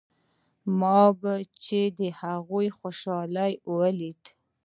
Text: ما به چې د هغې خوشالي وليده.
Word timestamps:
ما 0.79 0.99
به 1.21 1.33
چې 1.63 1.79
د 1.99 1.99
هغې 2.19 2.67
خوشالي 2.77 3.51
وليده. 3.75 4.29